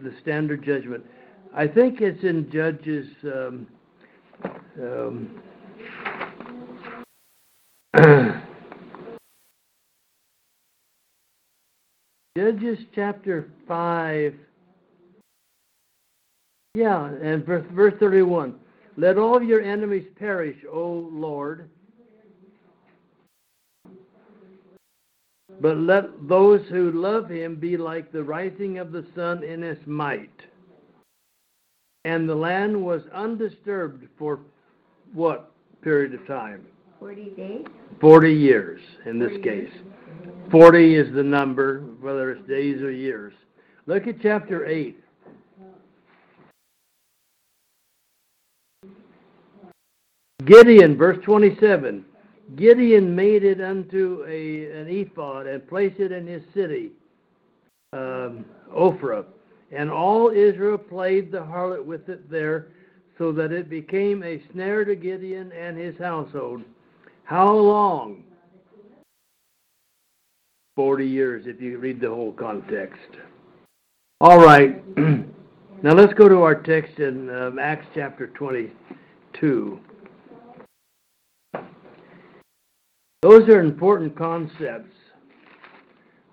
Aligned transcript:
the 0.00 0.14
standard 0.22 0.64
judgment. 0.64 1.04
I 1.54 1.66
think 1.66 2.00
it's 2.00 2.22
in 2.22 2.50
Judges. 2.50 3.08
Um, 3.24 3.66
um, 4.80 5.42
Judges 12.36 12.78
chapter 12.94 13.50
5. 13.66 14.34
Yeah, 16.74 17.06
and 17.06 17.44
verse, 17.44 17.66
verse 17.72 17.94
31. 17.98 18.54
Let 18.96 19.18
all 19.18 19.42
your 19.42 19.62
enemies 19.62 20.06
perish, 20.16 20.56
O 20.70 21.08
Lord. 21.10 21.68
But 25.60 25.78
let 25.78 26.28
those 26.28 26.60
who 26.68 26.92
love 26.92 27.28
him 27.28 27.56
be 27.56 27.76
like 27.76 28.12
the 28.12 28.22
rising 28.22 28.78
of 28.78 28.92
the 28.92 29.04
sun 29.14 29.42
in 29.42 29.62
its 29.62 29.84
might. 29.86 30.30
And 32.04 32.28
the 32.28 32.34
land 32.34 32.80
was 32.80 33.02
undisturbed 33.12 34.06
for 34.18 34.40
what 35.12 35.52
period 35.82 36.14
of 36.14 36.26
time? 36.26 36.64
40 37.00 37.30
days? 37.30 37.66
40 38.00 38.32
years 38.32 38.80
in 39.06 39.18
this 39.18 39.30
40 39.30 39.42
case. 39.42 39.72
years. 39.72 40.50
40 40.50 40.94
is 40.94 41.14
the 41.14 41.22
number, 41.22 41.80
whether 42.00 42.30
it's 42.30 42.46
days 42.48 42.80
or 42.80 42.90
years. 42.90 43.34
Look 43.86 44.06
at 44.06 44.20
chapter 44.22 44.66
8. 44.66 44.98
Gideon, 50.44 50.96
verse 50.96 51.18
27. 51.24 52.04
Gideon 52.56 53.14
made 53.14 53.44
it 53.44 53.60
unto 53.60 54.24
a, 54.26 54.80
an 54.80 54.88
ephod 54.88 55.46
and 55.46 55.66
placed 55.68 56.00
it 56.00 56.12
in 56.12 56.26
his 56.26 56.42
city, 56.54 56.90
um, 57.92 58.44
Ophrah. 58.74 59.24
And 59.70 59.90
all 59.90 60.30
Israel 60.30 60.78
played 60.78 61.30
the 61.30 61.38
harlot 61.38 61.84
with 61.84 62.08
it 62.08 62.30
there, 62.30 62.68
so 63.18 63.32
that 63.32 63.52
it 63.52 63.68
became 63.68 64.22
a 64.22 64.42
snare 64.52 64.84
to 64.84 64.94
Gideon 64.94 65.52
and 65.52 65.76
his 65.76 65.98
household. 65.98 66.62
How 67.24 67.52
long? 67.52 68.24
40 70.76 71.06
years 71.06 71.46
if 71.46 71.60
you 71.60 71.78
read 71.78 72.00
the 72.00 72.08
whole 72.08 72.32
context. 72.32 73.10
All 74.20 74.38
right. 74.38 74.82
now 74.96 75.92
let's 75.92 76.14
go 76.14 76.28
to 76.28 76.42
our 76.42 76.54
text 76.54 77.00
in 77.00 77.28
um, 77.28 77.58
Acts 77.58 77.86
chapter 77.94 78.28
22. 78.28 79.80
Those 83.22 83.48
are 83.48 83.58
important 83.58 84.16
concepts 84.16 84.94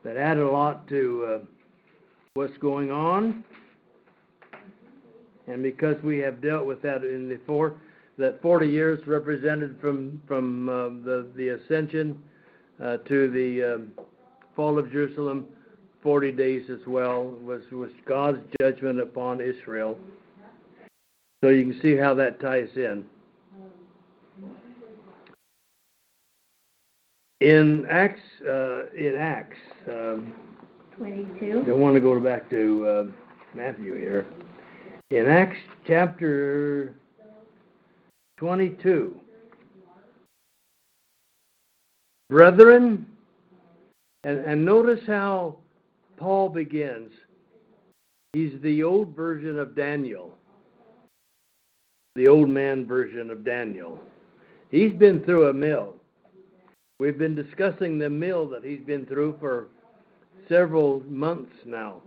that 0.04 0.18
add 0.18 0.38
a 0.38 0.48
lot 0.48 0.88
to 0.90 1.28
uh, 1.28 1.46
what's 2.36 2.56
going 2.60 2.92
on. 2.92 3.44
And 5.48 5.64
because 5.64 5.96
we 6.04 6.20
have 6.20 6.42
dealt 6.42 6.68
with 6.68 6.84
that 6.84 7.04
in 7.04 7.28
the 7.28 7.40
four, 7.48 7.78
that 8.20 8.40
40 8.40 8.68
years 8.68 9.00
represented 9.08 9.78
from 9.82 10.22
from 10.28 10.70
uh, 10.70 10.90
the 11.04 11.28
the 11.36 11.50
ascension 11.50 12.22
uh, 12.80 12.98
to 12.98 13.32
the 13.32 13.76
um, 13.76 13.92
fall 14.56 14.78
of 14.78 14.92
Jerusalem, 14.92 15.48
40 16.04 16.34
days 16.34 16.70
as 16.70 16.86
well 16.86 17.24
was 17.24 17.64
was 17.72 17.90
God's 18.08 18.42
judgment 18.62 19.00
upon 19.00 19.42
Israel. 19.42 19.98
So 21.44 21.50
you 21.50 21.64
can 21.64 21.82
see 21.82 21.98
how 21.98 22.14
that 22.14 22.40
ties 22.40 22.70
in. 22.76 23.06
In 27.46 27.86
Acts, 27.92 28.22
uh, 28.50 28.88
in 28.98 29.16
Acts, 29.20 29.60
um, 29.88 30.34
22? 30.98 31.66
I 31.68 31.72
want 31.74 31.94
to 31.94 32.02
go 32.02 32.20
back 32.20 32.50
to 32.50 32.88
uh, 32.88 33.04
Matthew 33.54 34.00
here. 34.00 34.26
In 35.12 35.28
Acts 35.28 35.60
chapter 35.86 36.96
22, 38.38 39.16
brethren, 42.32 43.06
and, 44.24 44.40
and 44.40 44.66
notice 44.66 45.02
how 45.06 45.58
Paul 46.18 46.50
begins. 46.50 47.12
He's 48.34 48.60
the 48.64 48.82
old 48.82 49.16
version 49.16 49.60
of 49.60 49.76
Daniel, 49.76 50.36
the 52.16 52.28
old 52.28 52.50
man 52.50 52.88
version 52.88 53.30
of 53.30 53.46
Daniel. 53.46 54.00
He's 54.72 54.94
been 54.94 55.24
through 55.24 55.50
a 55.50 55.54
mill. 55.54 55.94
We've 57.00 57.18
been 57.18 57.36
discussing 57.36 57.98
the 57.98 58.10
mill 58.10 58.48
that 58.50 58.64
he's 58.64 58.80
been 58.80 59.06
through 59.06 59.38
for 59.40 59.68
several 60.48 61.04
months 61.08 61.54
now. 61.66 62.02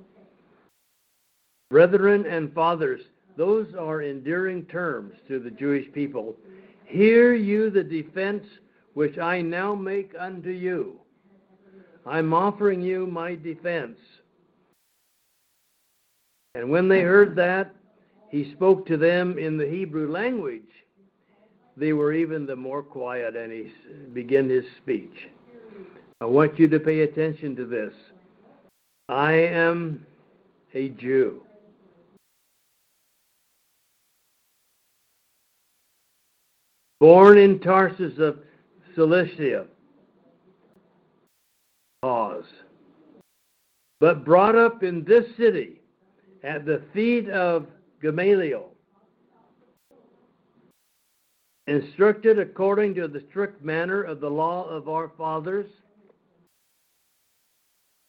Brethren 1.71 2.25
and 2.25 2.53
fathers, 2.55 3.03
those 3.37 3.67
are 3.79 4.03
endearing 4.03 4.65
terms 4.67 5.15
to 5.29 5.39
the 5.39 5.51
Jewish 5.51 5.93
people. 5.93 6.35
Hear 6.87 7.35
you 7.35 7.69
the 7.69 7.85
defense 7.85 8.45
which 8.95 9.19
I 9.19 9.43
now 9.43 9.75
make 9.75 10.13
unto 10.19 10.51
you. 10.51 10.99
I'm 12.07 12.33
offering 12.33 12.81
you 12.81 13.07
my 13.07 13.35
defense. 13.35 13.99
And 16.55 16.71
when 16.71 16.89
they 16.89 17.03
heard 17.03 17.37
that, 17.37 17.75
he 18.31 18.53
spoke 18.53 18.87
to 18.87 18.97
them 18.97 19.39
in 19.39 19.59
the 19.59 19.69
Hebrew 19.69 20.11
language. 20.11 20.63
They 21.79 21.93
were 21.93 22.13
even 22.13 22.45
the 22.45 22.57
more 22.57 22.83
quiet, 22.83 23.37
and 23.37 23.53
he 23.53 23.73
began 24.13 24.49
his 24.49 24.65
speech. 24.79 25.29
I 26.21 26.25
want 26.25 26.59
you 26.59 26.67
to 26.67 26.81
pay 26.81 27.03
attention 27.03 27.55
to 27.55 27.65
this. 27.67 27.95
I 29.09 29.33
am 29.33 30.05
a 30.75 30.89
Jew. 30.89 31.43
Born 36.99 37.39
in 37.39 37.61
Tarsus 37.61 38.19
of 38.19 38.41
Cilicia. 38.97 39.67
Pause. 42.03 42.45
But 44.01 44.25
brought 44.25 44.57
up 44.57 44.83
in 44.83 45.05
this 45.05 45.25
city 45.37 45.81
at 46.43 46.67
the 46.67 46.83
feet 46.93 47.29
of 47.29 47.69
Gamaliel. 48.03 48.73
Instructed 51.69 52.39
according 52.39 52.95
to 52.95 53.09
the 53.09 53.23
strict 53.29 53.63
manner 53.63 54.03
of 54.03 54.21
the 54.21 54.29
law 54.31 54.67
of 54.67 54.89
our 54.89 55.13
fathers 55.19 55.67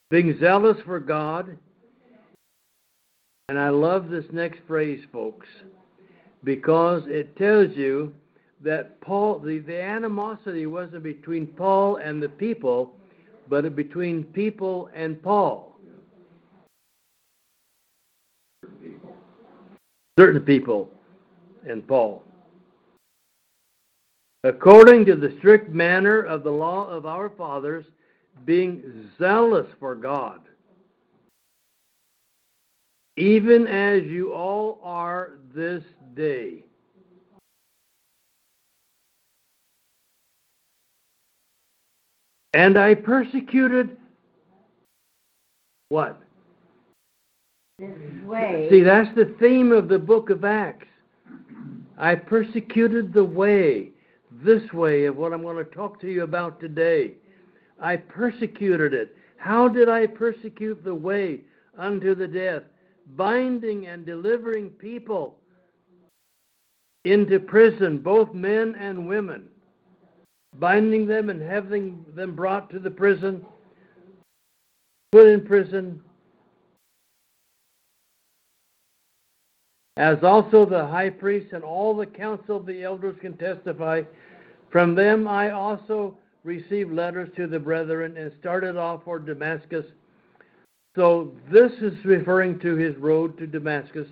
being 0.08 0.34
zealous 0.40 0.78
for 0.86 0.98
God. 0.98 1.58
And 3.50 3.58
I 3.58 3.68
love 3.68 4.08
this 4.08 4.24
next 4.32 4.60
phrase, 4.66 5.04
folks, 5.12 5.46
because 6.42 7.02
it 7.06 7.36
tells 7.36 7.76
you 7.76 8.14
that 8.62 8.98
Paul, 9.02 9.38
the, 9.40 9.58
the 9.58 9.78
animosity 9.78 10.64
wasn't 10.64 11.02
between 11.02 11.46
Paul 11.46 11.96
and 11.96 12.22
the 12.22 12.30
people, 12.30 12.94
but 13.50 13.76
between 13.76 14.24
people 14.24 14.88
and 14.94 15.22
Paul. 15.22 15.76
Certain 20.18 20.40
people 20.40 20.88
and 21.68 21.86
Paul. 21.86 22.24
According 24.44 25.04
to 25.06 25.16
the 25.16 25.34
strict 25.38 25.70
manner 25.70 26.22
of 26.22 26.44
the 26.44 26.50
law 26.50 26.88
of 26.88 27.04
our 27.04 27.28
fathers, 27.30 27.84
being 28.46 29.10
zealous 29.18 29.66
for 29.78 29.94
God, 29.94 30.40
even 33.16 33.66
as 33.66 34.02
you 34.04 34.32
all 34.32 34.80
are 34.82 35.32
this 35.54 35.82
day. 36.14 36.64
And 42.54 42.78
I 42.78 42.94
persecuted 42.94 43.96
what? 45.90 46.20
This 47.78 47.90
way. 48.24 48.68
See, 48.70 48.82
that's 48.82 49.14
the 49.14 49.34
theme 49.38 49.70
of 49.70 49.88
the 49.88 49.98
book 49.98 50.30
of 50.30 50.44
Acts. 50.44 50.86
I 51.98 52.14
persecuted 52.14 53.12
the 53.12 53.24
way, 53.24 53.90
this 54.42 54.72
way 54.72 55.04
of 55.04 55.16
what 55.16 55.32
I'm 55.32 55.42
going 55.42 55.56
to 55.56 55.64
talk 55.64 56.00
to 56.00 56.10
you 56.10 56.22
about 56.22 56.60
today. 56.60 57.12
I 57.80 57.96
persecuted 57.96 58.94
it. 58.94 59.16
How 59.36 59.68
did 59.68 59.88
I 59.88 60.06
persecute 60.06 60.84
the 60.84 60.94
way 60.94 61.40
unto 61.78 62.14
the 62.14 62.28
death? 62.28 62.62
Binding 63.16 63.86
and 63.86 64.04
delivering 64.04 64.70
people 64.70 65.36
into 67.04 67.40
prison, 67.40 67.98
both 67.98 68.34
men 68.34 68.74
and 68.78 69.08
women. 69.08 69.48
Binding 70.58 71.06
them 71.06 71.30
and 71.30 71.40
having 71.40 72.04
them 72.14 72.34
brought 72.34 72.70
to 72.70 72.78
the 72.78 72.90
prison, 72.90 73.44
put 75.12 75.28
in 75.28 75.44
prison, 75.46 76.02
as 79.96 80.18
also 80.22 80.64
the 80.64 80.86
high 80.86 81.10
priest 81.10 81.52
and 81.52 81.62
all 81.62 81.94
the 81.94 82.06
council 82.06 82.56
of 82.56 82.66
the 82.66 82.82
elders 82.82 83.16
can 83.20 83.36
testify. 83.36 84.02
From 84.70 84.94
them 84.94 85.26
I 85.26 85.50
also 85.50 86.16
received 86.44 86.92
letters 86.92 87.28
to 87.36 87.46
the 87.46 87.58
brethren 87.58 88.16
and 88.16 88.32
started 88.40 88.76
off 88.76 89.04
for 89.04 89.18
Damascus, 89.18 89.84
So 90.96 91.32
this 91.50 91.72
is 91.80 92.04
referring 92.04 92.58
to 92.60 92.76
his 92.76 92.96
road 92.96 93.36
to 93.38 93.46
Damascus 93.46 94.08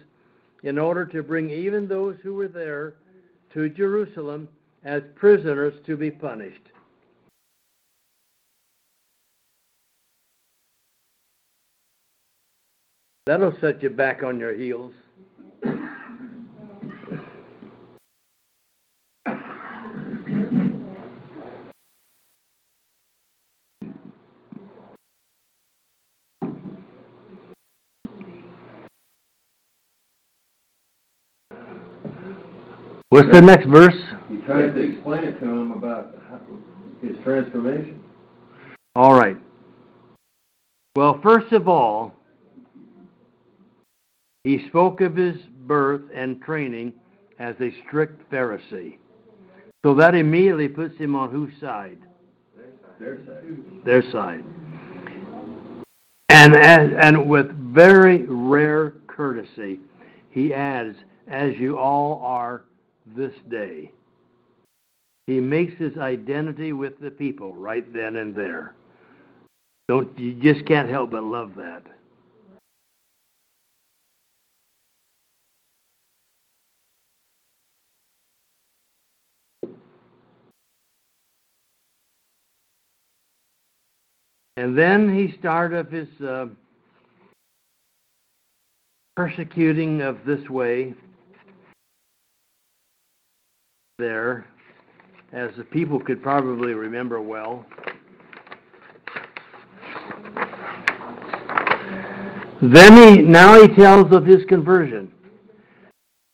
in 0.64 0.78
order 0.78 1.06
to 1.06 1.22
bring 1.22 1.50
even 1.50 1.86
those 1.86 2.16
who 2.22 2.34
were 2.34 2.48
there 2.48 2.94
to 3.54 3.68
Jerusalem 3.68 4.48
as 4.84 5.02
prisoners 5.14 5.74
to 5.86 5.96
be 5.96 6.10
punished. 6.10 6.62
That'll 13.26 13.56
set 13.60 13.82
you 13.82 13.90
back 13.90 14.22
on 14.22 14.40
your 14.40 14.54
heels. 14.54 14.94
What's 33.10 33.32
the 33.32 33.40
next 33.40 33.66
verse? 33.66 33.96
He 34.28 34.36
tried 34.38 34.74
to 34.74 34.80
explain 34.80 35.24
it 35.24 35.40
to 35.40 35.46
him 35.46 35.72
about 35.72 36.14
his 37.00 37.16
transformation. 37.24 38.02
All 38.94 39.14
right. 39.14 39.36
Well, 40.94 41.18
first 41.22 41.52
of 41.52 41.68
all, 41.68 42.12
he 44.44 44.66
spoke 44.68 45.00
of 45.00 45.16
his 45.16 45.36
birth 45.66 46.02
and 46.14 46.42
training 46.42 46.92
as 47.38 47.54
a 47.60 47.70
strict 47.86 48.30
Pharisee. 48.30 48.98
So 49.84 49.94
that 49.94 50.14
immediately 50.14 50.68
puts 50.68 50.98
him 50.98 51.14
on 51.14 51.30
whose 51.30 51.52
side? 51.60 51.98
Their 52.98 53.18
side. 53.24 53.84
Their 53.84 54.10
side. 54.10 54.44
And, 56.28 56.54
and, 56.54 56.92
and 56.94 57.28
with 57.28 57.50
very 57.72 58.24
rare 58.24 58.96
courtesy, 59.06 59.80
he 60.30 60.52
adds, 60.52 60.96
as 61.26 61.54
you 61.56 61.78
all 61.78 62.20
are 62.22 62.64
this 63.16 63.32
day. 63.50 63.90
He 65.26 65.40
makes 65.40 65.74
his 65.78 65.96
identity 65.98 66.72
with 66.72 66.98
the 67.00 67.10
people 67.10 67.54
right 67.54 67.92
then 67.92 68.16
and 68.16 68.34
there. 68.34 68.74
Don't 69.88 70.18
you 70.18 70.34
just 70.34 70.66
can't 70.66 70.88
help 70.88 71.10
but 71.10 71.22
love 71.22 71.52
that. 71.56 71.82
And 84.56 84.76
then 84.76 85.14
he 85.14 85.38
started 85.38 85.78
of 85.78 85.92
his 85.92 86.08
uh, 86.20 86.46
persecuting 89.14 90.02
of 90.02 90.24
this 90.26 90.48
way 90.48 90.94
there, 93.98 94.46
as 95.32 95.50
the 95.56 95.64
people 95.64 95.98
could 95.98 96.22
probably 96.22 96.72
remember 96.72 97.20
well. 97.20 97.66
Then 102.62 102.96
he 102.96 103.22
now 103.22 103.60
he 103.60 103.66
tells 103.74 104.12
of 104.12 104.24
his 104.24 104.44
conversion. 104.44 105.12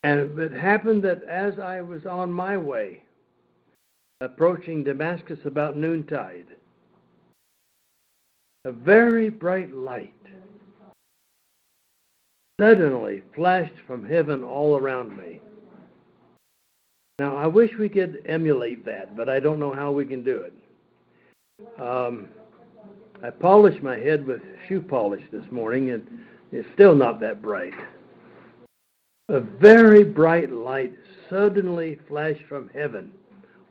And 0.02 0.38
it 0.38 0.52
happened 0.52 1.02
that 1.05 1.22
as 1.22 1.58
I 1.58 1.81
was 1.81 2.05
on 2.05 2.31
my 2.31 2.58
way, 2.58 3.02
approaching 4.20 4.84
Damascus 4.84 5.38
about 5.46 5.75
noontide, 5.75 6.46
a 8.67 8.72
very 8.72 9.31
bright 9.31 9.75
light 9.75 10.12
suddenly 12.60 13.22
flashed 13.34 13.78
from 13.87 14.06
heaven 14.06 14.44
all 14.44 14.76
around 14.76 15.17
me. 15.17 15.40
Now, 17.20 17.37
I 17.37 17.46
wish 17.46 17.70
we 17.78 17.88
could 17.88 18.22
emulate 18.26 18.84
that, 18.87 19.16
but 19.16 19.28
I 19.28 19.38
don't 19.38 19.61
know 19.61 19.72
how 19.72 19.93
we 19.93 20.05
can 20.05 20.25
do 20.25 20.43
it. 20.43 21.81
Um, 21.81 22.28
I 23.22 23.31
polished 23.31 23.82
my 23.82 23.96
head 23.96 24.26
with 24.26 24.43
shoe 24.66 24.82
polish 24.82 25.22
this 25.31 25.44
morning, 25.52 25.90
and 25.90 26.06
it's 26.50 26.69
still 26.75 26.96
not 26.96 27.20
that 27.20 27.40
bright. 27.40 27.75
A 29.28 29.38
very 29.38 30.02
bright 30.02 30.50
light 30.50 30.93
suddenly 31.31 32.00
flashed 32.08 32.43
from 32.49 32.69
heaven 32.75 33.12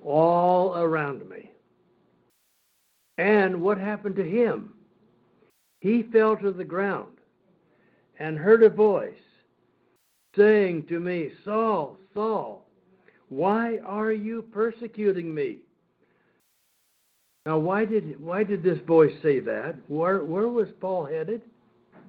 all 0.05 0.77
around 0.77 1.27
me. 1.29 1.51
And 3.17 3.61
what 3.61 3.77
happened 3.77 4.15
to 4.15 4.23
him? 4.23 4.73
He 5.81 6.03
fell 6.03 6.37
to 6.37 6.51
the 6.51 6.63
ground 6.63 7.17
and 8.19 8.37
heard 8.37 8.63
a 8.63 8.69
voice 8.69 9.13
saying 10.35 10.85
to 10.87 10.99
me, 10.99 11.31
Saul, 11.43 11.97
Saul, 12.13 12.62
why 13.35 13.79
are 13.85 14.11
you 14.11 14.41
persecuting 14.41 15.33
me? 15.33 15.57
Now, 17.45 17.57
why 17.57 17.83
did 17.83 18.23
why 18.23 18.43
did 18.43 18.63
this 18.63 18.79
boy 18.79 19.09
say 19.21 19.39
that? 19.41 19.75
Where 19.87 20.23
where 20.23 20.47
was 20.47 20.67
Paul 20.79 21.05
headed? 21.05 21.41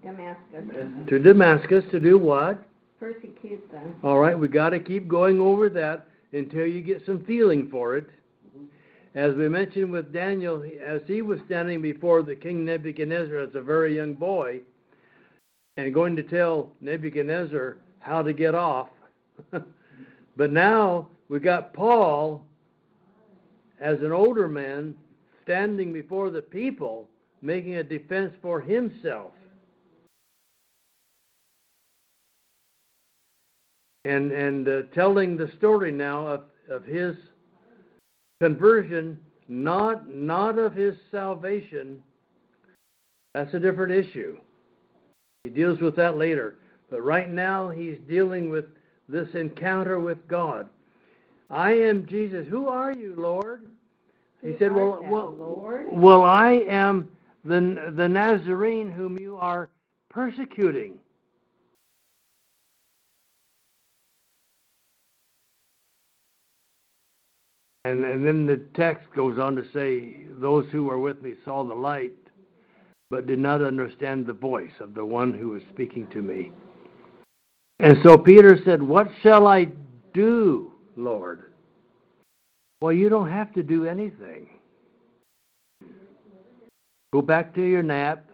Damascus, 0.02 0.64
To 1.08 1.18
Damascus 1.18 1.84
to 1.90 1.98
do 1.98 2.18
what? 2.18 2.62
persecute 3.00 3.70
them. 3.70 3.94
All 4.02 4.18
right, 4.18 4.38
we 4.38 4.48
got 4.48 4.70
to 4.70 4.80
keep 4.80 5.08
going 5.08 5.40
over 5.40 5.68
that 5.68 6.06
until 6.32 6.66
you 6.66 6.80
get 6.80 7.02
some 7.04 7.24
feeling 7.24 7.68
for 7.70 7.96
it. 7.96 8.08
As 9.14 9.34
we 9.34 9.48
mentioned 9.48 9.92
with 9.92 10.12
Daniel, 10.12 10.64
as 10.84 11.02
he 11.06 11.22
was 11.22 11.38
standing 11.46 11.82
before 11.82 12.22
the 12.22 12.34
king 12.34 12.64
Nebuchadnezzar 12.64 13.38
as 13.38 13.54
a 13.54 13.60
very 13.60 13.94
young 13.94 14.14
boy, 14.14 14.60
and 15.76 15.92
going 15.92 16.16
to 16.16 16.22
tell 16.22 16.70
Nebuchadnezzar 16.80 17.76
how 17.98 18.22
to 18.22 18.32
get 18.32 18.54
off. 18.54 18.88
but 20.36 20.52
now 20.52 21.08
we 21.28 21.40
got 21.40 21.72
Paul 21.72 22.44
as 23.80 23.98
an 24.00 24.12
older 24.12 24.48
man 24.48 24.94
standing 25.42 25.92
before 25.92 26.30
the 26.30 26.42
people 26.42 27.08
making 27.42 27.76
a 27.76 27.82
defense 27.82 28.32
for 28.40 28.60
himself. 28.60 29.32
And 34.06 34.32
and 34.32 34.68
uh, 34.68 34.82
telling 34.94 35.36
the 35.36 35.50
story 35.56 35.90
now 35.90 36.26
of, 36.26 36.42
of 36.68 36.84
his 36.84 37.16
conversion, 38.40 39.18
not 39.48 40.08
not 40.08 40.58
of 40.58 40.74
his 40.74 40.94
salvation. 41.10 42.02
That's 43.32 43.52
a 43.54 43.58
different 43.58 43.92
issue. 43.92 44.36
He 45.44 45.50
deals 45.50 45.80
with 45.80 45.96
that 45.96 46.16
later. 46.16 46.56
But 46.90 47.02
right 47.02 47.30
now, 47.30 47.70
he's 47.70 47.98
dealing 48.08 48.50
with 48.50 48.66
this 49.08 49.28
encounter 49.34 49.98
with 49.98 50.28
God. 50.28 50.68
I 51.50 51.72
am 51.72 52.06
Jesus. 52.06 52.46
Who 52.48 52.68
are 52.68 52.92
you, 52.92 53.14
Lord? 53.16 53.66
He 54.42 54.48
Who 54.48 54.58
said, 54.58 54.72
well, 54.72 54.98
thou, 55.02 55.10
well, 55.10 55.34
Lord? 55.38 55.86
well, 55.90 56.22
I 56.22 56.52
am 56.68 57.08
the, 57.44 57.92
the 57.96 58.08
Nazarene 58.08 58.90
whom 58.90 59.18
you 59.18 59.36
are 59.36 59.68
persecuting. 60.10 60.98
And, 67.84 68.04
and 68.04 68.26
then 68.26 68.46
the 68.46 68.58
text 68.74 69.06
goes 69.14 69.38
on 69.38 69.56
to 69.56 69.64
say, 69.74 70.26
Those 70.40 70.66
who 70.72 70.84
were 70.84 70.98
with 70.98 71.20
me 71.22 71.34
saw 71.44 71.64
the 71.64 71.74
light, 71.74 72.14
but 73.10 73.26
did 73.26 73.38
not 73.38 73.62
understand 73.62 74.26
the 74.26 74.32
voice 74.32 74.72
of 74.80 74.94
the 74.94 75.04
one 75.04 75.34
who 75.34 75.50
was 75.50 75.62
speaking 75.72 76.06
to 76.08 76.22
me. 76.22 76.52
And 77.80 77.98
so 78.02 78.16
Peter 78.16 78.58
said, 78.64 78.82
What 78.82 79.08
shall 79.22 79.46
I 79.46 79.68
do, 80.14 80.72
Lord? 80.96 81.52
Well, 82.80 82.92
you 82.92 83.08
don't 83.08 83.30
have 83.30 83.52
to 83.54 83.62
do 83.62 83.86
anything. 83.86 84.48
Go 87.12 87.22
back 87.22 87.54
to 87.54 87.62
your 87.62 87.82
nap, 87.82 88.24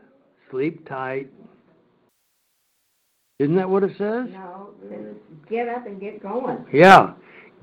sleep 0.51 0.89
tight. 0.89 1.29
Isn't 3.39 3.57
that 3.57 3.69
what 3.69 3.85
it 3.85 3.93
says? 3.93 4.29
No, 4.31 4.71
get 5.49 5.69
up 5.69 5.87
and 5.87 6.01
get 6.01 6.23
going. 6.23 6.65
Yeah. 6.73 7.13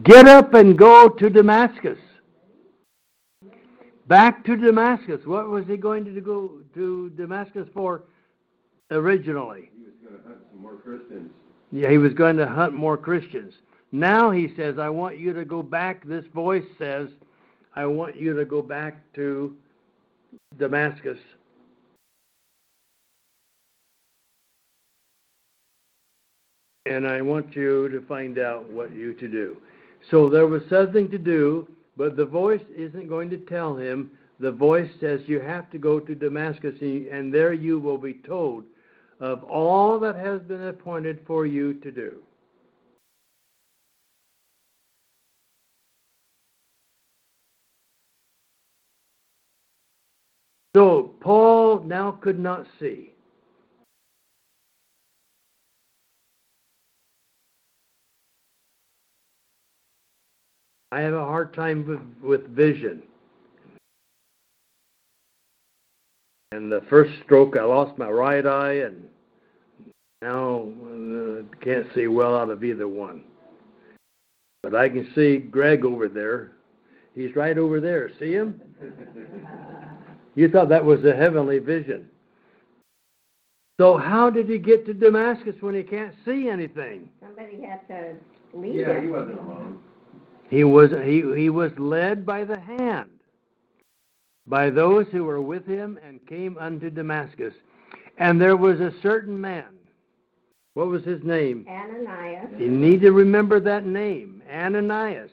Get 0.03 0.27
up 0.27 0.53
and 0.53 0.77
go 0.77 1.09
to 1.09 1.29
Damascus. 1.29 1.97
Back 4.07 4.45
to 4.45 4.55
Damascus. 4.55 5.21
What 5.25 5.49
was 5.49 5.65
he 5.67 5.75
going 5.75 6.05
to 6.05 6.21
go 6.21 6.61
to 6.75 7.09
Damascus 7.11 7.67
for 7.73 8.03
originally? 8.91 9.69
He 9.75 9.83
was 9.83 9.93
gonna 10.03 10.23
hunt 10.25 10.37
some 10.51 10.61
more 10.61 10.77
Christians. 10.77 11.31
Yeah, 11.71 11.89
he 11.89 11.97
was 11.97 12.13
going 12.13 12.37
to 12.37 12.47
hunt 12.47 12.73
more 12.73 12.97
Christians. 12.97 13.53
Now 13.91 14.31
he 14.31 14.53
says, 14.55 14.77
I 14.79 14.89
want 14.89 15.17
you 15.17 15.33
to 15.33 15.45
go 15.45 15.63
back. 15.63 16.05
This 16.05 16.25
voice 16.33 16.65
says, 16.77 17.09
I 17.75 17.85
want 17.85 18.15
you 18.15 18.35
to 18.35 18.43
go 18.43 18.61
back 18.61 19.01
to 19.13 19.55
Damascus. 20.57 21.19
And 26.85 27.07
I 27.07 27.21
want 27.21 27.55
you 27.55 27.89
to 27.89 28.01
find 28.07 28.39
out 28.39 28.69
what 28.69 28.93
you 28.93 29.13
to 29.13 29.27
do. 29.27 29.57
So 30.09 30.29
there 30.29 30.47
was 30.47 30.63
something 30.69 31.09
to 31.11 31.17
do, 31.17 31.67
but 31.97 32.15
the 32.15 32.25
voice 32.25 32.63
isn't 32.75 33.09
going 33.09 33.29
to 33.29 33.37
tell 33.37 33.75
him 33.75 34.11
the 34.39 34.51
voice 34.51 34.89
says 34.99 35.21
you 35.25 35.39
have 35.39 35.69
to 35.71 35.77
go 35.77 35.99
to 35.99 36.15
Damascus, 36.15 36.75
and 36.81 37.33
there 37.33 37.53
you 37.53 37.79
will 37.79 37.97
be 37.97 38.13
told 38.13 38.63
of 39.19 39.43
all 39.45 39.99
that 39.99 40.15
has 40.15 40.41
been 40.41 40.67
appointed 40.67 41.19
for 41.25 41.45
you 41.45 41.73
to 41.75 41.91
do. 41.91 42.21
So 50.77 51.11
Paul 51.21 51.79
now 51.85 52.11
could 52.21 52.37
not 52.37 52.67
see. 52.79 53.11
I 60.91 60.99
have 61.01 61.15
a 61.15 61.25
hard 61.25 61.55
time 61.55 61.83
with, 61.87 61.99
with 62.21 62.55
vision. 62.55 63.01
And 66.51 66.71
the 66.71 66.81
first 66.91 67.09
stroke, 67.25 67.57
I 67.57 67.63
lost 67.63 67.97
my 67.97 68.11
right 68.11 68.45
eye, 68.45 68.81
and 68.85 69.03
now 70.21 70.71
uh, 70.83 71.41
can't 71.59 71.87
see 71.95 72.05
well 72.05 72.37
out 72.37 72.51
of 72.51 72.63
either 72.63 72.87
one. 72.87 73.23
But 74.61 74.75
I 74.75 74.89
can 74.89 75.09
see 75.15 75.37
Greg 75.37 75.85
over 75.85 76.07
there. 76.07 76.51
He's 77.15 77.35
right 77.35 77.57
over 77.57 77.79
there. 77.79 78.11
See 78.19 78.33
him? 78.33 78.61
You 80.37 80.47
thought 80.47 80.69
that 80.69 80.85
was 80.85 81.03
a 81.03 81.15
heavenly 81.15 81.57
vision. 81.57 82.07
So 83.79 83.97
how 83.97 84.29
did 84.29 84.47
he 84.47 84.59
get 84.59 84.85
to 84.85 84.93
Damascus 84.93 85.55
when 85.61 85.73
he 85.73 85.81
can't 85.81 86.13
see 86.25 86.47
anything? 86.47 87.09
Somebody 87.19 87.59
had 87.63 87.87
to 87.87 88.13
lead 88.53 88.75
Yeah, 88.75 89.01
he 89.01 89.07
wasn't 89.07 89.39
alone. 89.39 89.79
He 90.47 90.63
was 90.63 90.91
he 90.91 91.23
he 91.35 91.49
was 91.49 91.71
led 91.79 92.23
by 92.23 92.43
the 92.43 92.59
hand 92.59 93.09
by 94.45 94.69
those 94.69 95.07
who 95.07 95.23
were 95.23 95.41
with 95.41 95.65
him 95.65 95.97
and 96.05 96.25
came 96.27 96.55
unto 96.59 96.91
Damascus. 96.91 97.55
And 98.19 98.39
there 98.39 98.55
was 98.55 98.79
a 98.79 98.93
certain 99.01 99.41
man. 99.41 99.65
What 100.75 100.87
was 100.87 101.03
his 101.03 101.23
name? 101.23 101.65
Ananias, 101.67 102.49
You 102.59 102.69
need 102.69 103.01
to 103.01 103.11
remember 103.11 103.59
that 103.61 103.87
name, 103.87 104.43
Ananias, 104.51 105.31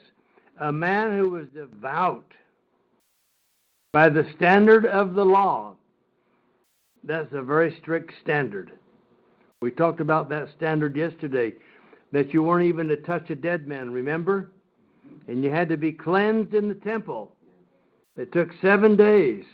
a 0.59 0.71
man 0.71 1.15
who 1.15 1.29
was 1.29 1.45
devout 1.49 2.25
by 3.95 4.09
the 4.09 4.27
standard 4.35 4.85
of 4.85 5.13
the 5.13 5.23
law. 5.23 5.73
That's 7.05 7.31
a 7.31 7.41
very 7.41 7.77
strict 7.81 8.11
standard. 8.21 8.73
We 9.61 9.71
talked 9.71 10.01
about 10.01 10.27
that 10.27 10.49
standard 10.57 10.97
yesterday, 10.97 11.53
that 12.11 12.33
you 12.33 12.43
weren't 12.43 12.67
even 12.67 12.89
to 12.89 12.97
touch 12.97 13.29
a 13.29 13.35
dead 13.35 13.69
man, 13.69 13.89
remember? 13.89 14.51
And 15.29 15.41
you 15.41 15.49
had 15.49 15.69
to 15.69 15.77
be 15.77 15.93
cleansed 15.93 16.53
in 16.53 16.67
the 16.67 16.75
temple. 16.75 17.37
It 18.17 18.33
took 18.33 18.49
seven 18.61 18.97
days 18.97 19.45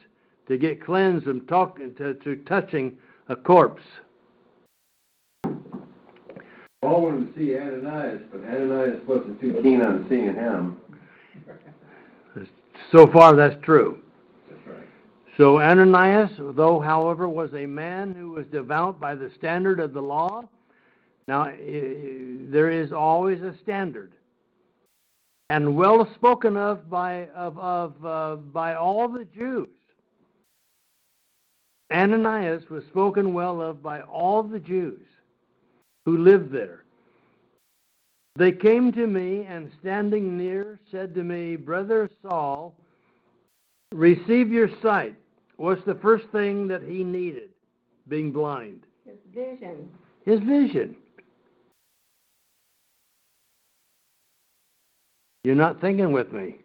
to 0.47 0.57
get 0.57 0.83
cleansed 0.83 1.25
from 1.25 1.41
talking 1.41 1.93
to, 1.99 2.15
to 2.15 2.37
touching 2.37 2.97
a 3.29 3.35
corpse. 3.35 3.83
Paul 6.81 7.03
wanted 7.03 7.35
to 7.35 7.39
see 7.39 7.55
Ananias, 7.55 8.23
but 8.31 8.43
Ananias 8.43 9.01
wasn't 9.07 9.39
too 9.39 9.59
keen 9.61 9.83
on 9.83 10.07
seeing 10.09 10.33
him. 10.33 10.77
So 12.91 13.05
far, 13.05 13.35
that's 13.35 13.63
true. 13.63 14.01
So 15.37 15.59
Ananias, 15.59 16.31
though, 16.37 16.79
however, 16.79 17.27
was 17.27 17.53
a 17.53 17.65
man 17.65 18.13
who 18.13 18.31
was 18.31 18.45
devout 18.47 18.99
by 18.99 19.15
the 19.15 19.31
standard 19.37 19.79
of 19.79 19.93
the 19.93 20.01
law, 20.01 20.43
now 21.27 21.45
there 21.45 22.69
is 22.69 22.91
always 22.91 23.41
a 23.41 23.55
standard, 23.63 24.11
and 25.49 25.75
well 25.75 26.07
spoken 26.15 26.57
of 26.57 26.89
by 26.89 27.27
of, 27.29 27.57
of 27.57 28.05
uh, 28.05 28.35
by 28.35 28.75
all 28.75 29.07
the 29.07 29.25
Jews. 29.25 29.69
Ananias 31.93 32.69
was 32.69 32.83
spoken 32.85 33.33
well 33.33 33.61
of 33.61 33.81
by 33.81 34.01
all 34.01 34.43
the 34.43 34.59
Jews 34.59 35.05
who 36.05 36.17
lived 36.17 36.51
there. 36.51 36.83
They 38.35 38.51
came 38.51 38.91
to 38.93 39.07
me 39.07 39.45
and 39.47 39.71
standing 39.79 40.37
near 40.37 40.79
said 40.89 41.13
to 41.15 41.23
me, 41.23 41.57
Brother 41.57 42.09
Saul, 42.21 42.73
receive 43.93 44.51
your 44.51 44.69
sight. 44.81 45.15
What's 45.57 45.83
the 45.85 45.95
first 45.95 46.25
thing 46.31 46.67
that 46.67 46.83
he 46.83 47.03
needed? 47.03 47.49
Being 48.07 48.31
blind. 48.31 48.81
his 49.05 49.17
vision. 49.33 49.89
His 50.25 50.39
vision. 50.39 50.95
You're 55.43 55.55
not 55.55 55.81
thinking 55.81 56.11
with 56.11 56.31
me. 56.31 56.57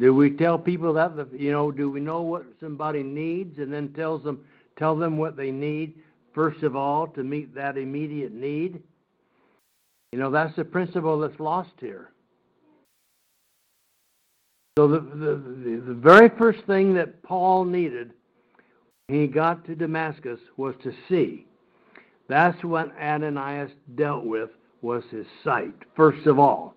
Do 0.00 0.12
we 0.12 0.30
tell 0.30 0.58
people 0.58 0.92
that 0.94 1.28
you 1.32 1.52
know, 1.52 1.70
do 1.70 1.88
we 1.88 2.00
know 2.00 2.22
what 2.22 2.44
somebody 2.60 3.02
needs 3.02 3.58
and 3.58 3.72
then 3.72 3.92
tells 3.92 4.24
them 4.24 4.44
tell 4.76 4.96
them 4.96 5.18
what 5.18 5.36
they 5.36 5.50
need 5.52 5.94
first 6.34 6.64
of 6.64 6.74
all 6.74 7.06
to 7.08 7.22
meet 7.22 7.54
that 7.54 7.76
immediate 7.76 8.32
need? 8.32 8.82
You 10.12 10.18
know, 10.18 10.30
that's 10.30 10.54
the 10.56 10.64
principle 10.64 11.18
that's 11.20 11.38
lost 11.40 11.72
here. 11.80 12.10
So 14.76 14.88
the, 14.88 14.98
the, 14.98 15.82
the, 15.86 15.94
very 15.94 16.28
first 16.36 16.64
thing 16.66 16.94
that 16.94 17.22
Paul 17.22 17.64
needed 17.64 18.10
when 19.06 19.20
he 19.20 19.28
got 19.28 19.64
to 19.66 19.76
Damascus 19.76 20.40
was 20.56 20.74
to 20.82 20.92
see. 21.08 21.46
That's 22.28 22.62
what 22.64 22.90
Ananias 23.00 23.70
dealt 23.94 24.24
with 24.24 24.50
was 24.82 25.04
his 25.12 25.26
sight, 25.44 25.74
first 25.94 26.26
of 26.26 26.40
all. 26.40 26.74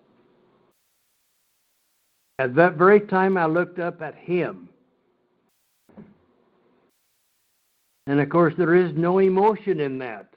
At 2.38 2.54
that 2.54 2.74
very 2.76 3.00
time 3.00 3.36
I 3.36 3.46
looked 3.46 3.80
up 3.80 4.00
at 4.00 4.14
him. 4.14 4.68
And 8.06 8.20
of 8.20 8.28
course 8.28 8.54
there 8.56 8.76
is 8.76 8.92
no 8.94 9.18
emotion 9.18 9.80
in 9.80 9.98
that. 9.98 10.28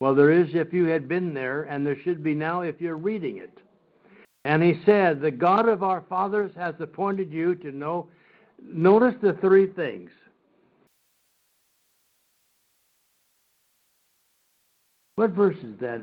Well, 0.00 0.14
there 0.14 0.32
is 0.32 0.48
if 0.52 0.72
you 0.74 0.84
had 0.86 1.08
been 1.08 1.32
there, 1.32 1.62
and 1.62 1.86
there 1.86 1.96
should 2.02 2.22
be 2.22 2.34
now 2.34 2.60
if 2.60 2.80
you're 2.80 2.96
reading 2.96 3.38
it. 3.38 3.56
And 4.44 4.62
he 4.62 4.80
said, 4.84 5.20
The 5.20 5.30
God 5.30 5.68
of 5.68 5.82
our 5.82 6.02
fathers 6.08 6.50
has 6.56 6.74
appointed 6.80 7.32
you 7.32 7.54
to 7.56 7.70
know. 7.70 8.08
Notice 8.62 9.14
the 9.22 9.34
three 9.34 9.68
things. 9.68 10.10
What 15.16 15.30
verse 15.30 15.58
is 15.58 15.78
that? 15.80 16.00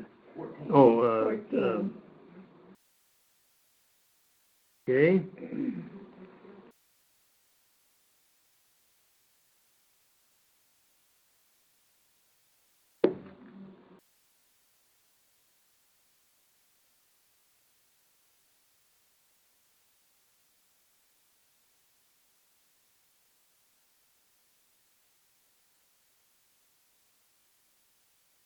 Oh, 0.72 1.00
uh, 1.00 1.58
um, 1.58 1.94
okay. 4.88 5.20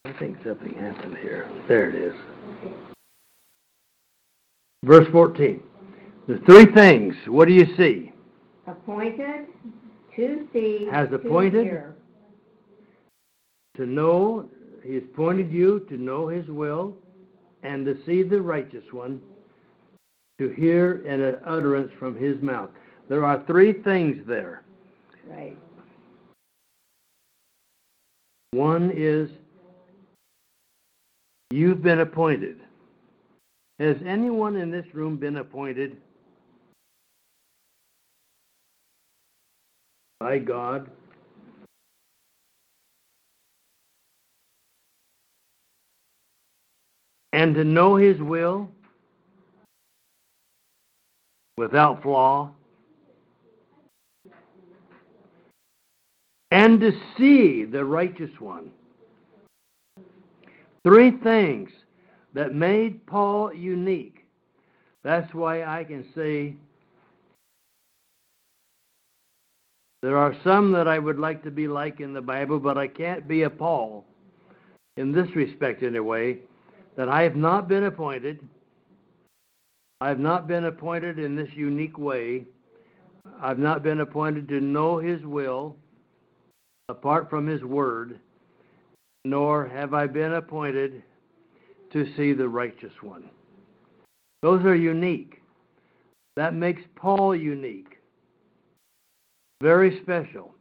I 0.06 0.12
think 0.12 0.36
something 0.44 0.74
happened 0.74 1.16
here. 1.22 1.48
There 1.66 1.88
it 1.88 1.94
is. 1.94 2.14
Verse 4.84 5.06
14. 5.10 5.62
The 6.28 6.38
three 6.44 6.66
things, 6.74 7.14
what 7.26 7.48
do 7.48 7.54
you 7.54 7.66
see? 7.76 8.12
Appointed 8.66 9.46
to 10.16 10.46
see. 10.52 10.88
Has 10.90 11.08
to 11.08 11.14
appointed? 11.16 11.64
hear. 11.64 11.96
To 13.78 13.86
know, 13.86 14.48
He 14.84 14.94
has 14.94 15.02
appointed 15.04 15.50
you 15.50 15.86
to 15.88 15.96
know 15.96 16.28
His 16.28 16.46
will 16.48 16.94
and 17.62 17.86
to 17.86 17.96
see 18.04 18.22
the 18.22 18.40
righteous 18.40 18.84
one, 18.92 19.20
to 20.38 20.50
hear 20.50 21.02
an 21.06 21.38
utterance 21.46 21.90
from 21.98 22.14
His 22.14 22.40
mouth. 22.42 22.68
There 23.08 23.24
are 23.24 23.42
three 23.46 23.72
things 23.72 24.18
there. 24.26 24.62
Right. 25.30 25.56
One 28.52 28.92
is 28.94 29.30
you've 31.54 31.82
been 31.82 32.00
appointed. 32.00 32.60
Has 33.78 33.96
anyone 34.06 34.56
in 34.56 34.70
this 34.70 34.86
room 34.92 35.16
been 35.16 35.36
appointed 35.36 35.96
by 40.20 40.38
God? 40.38 40.90
And 47.32 47.54
to 47.56 47.64
know 47.64 47.96
His 47.96 48.20
will 48.20 48.68
without 51.56 52.02
flaw? 52.02 52.50
and 56.54 56.78
to 56.78 56.92
see 57.18 57.64
the 57.64 57.84
righteous 57.84 58.30
one. 58.38 58.70
Three 60.84 61.12
things 61.22 61.70
that 62.34 62.54
made 62.54 63.06
Paul 63.06 63.52
unique. 63.52 64.26
That's 65.02 65.32
why 65.32 65.64
I 65.64 65.84
can 65.84 66.04
say 66.14 66.56
there 70.02 70.18
are 70.18 70.36
some 70.44 70.72
that 70.72 70.86
I 70.86 70.98
would 70.98 71.18
like 71.18 71.42
to 71.44 71.50
be 71.50 71.66
like 71.66 72.00
in 72.00 72.12
the 72.12 72.20
Bible, 72.20 72.58
but 72.58 72.76
I 72.76 72.86
can't 72.86 73.26
be 73.26 73.42
a 73.42 73.50
Paul 73.50 74.04
in 74.96 75.12
this 75.12 75.34
respect 75.34 75.82
anyway, 75.82 76.38
that 76.96 77.08
I 77.08 77.22
have 77.22 77.36
not 77.36 77.68
been 77.68 77.84
appointed. 77.84 78.46
I 80.00 80.08
have 80.08 80.20
not 80.20 80.46
been 80.46 80.66
appointed 80.66 81.18
in 81.18 81.34
this 81.34 81.48
unique 81.54 81.98
way. 81.98 82.44
I've 83.40 83.58
not 83.58 83.82
been 83.82 84.00
appointed 84.00 84.46
to 84.48 84.60
know 84.60 84.98
His 84.98 85.24
will 85.24 85.76
apart 86.88 87.30
from 87.30 87.46
His 87.46 87.64
Word, 87.64 88.20
nor 89.24 89.66
have 89.66 89.94
I 89.94 90.06
been 90.06 90.34
appointed 90.34 91.02
to 91.92 92.06
see 92.16 92.32
the 92.32 92.48
righteous 92.48 92.92
one. 93.00 93.30
Those 94.42 94.64
are 94.64 94.74
unique. 94.74 95.42
That 96.36 96.54
makes 96.54 96.82
Paul 96.96 97.34
unique, 97.36 97.98
very 99.62 100.00
special. 100.02 100.54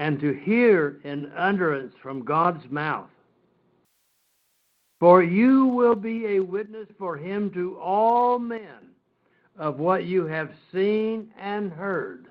And 0.00 0.20
to 0.20 0.32
hear 0.32 1.00
an 1.04 1.32
utterance 1.36 1.94
from 2.02 2.24
God's 2.24 2.68
mouth, 2.70 3.10
for 5.00 5.22
you 5.22 5.66
will 5.66 5.94
be 5.94 6.26
a 6.26 6.40
witness 6.40 6.88
for 6.98 7.16
him 7.16 7.50
to 7.52 7.78
all 7.78 8.38
men 8.38 8.92
of 9.56 9.78
what 9.78 10.04
you 10.04 10.26
have 10.26 10.50
seen 10.72 11.30
and 11.40 11.72
heard. 11.72 12.27